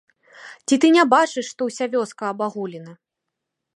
Ці 0.69 0.75
ты 0.85 0.89
не 0.95 1.03
бачыш, 1.13 1.45
што 1.55 1.61
ўся 1.69 1.85
вёска 1.97 2.23
абагулена? 2.33 2.93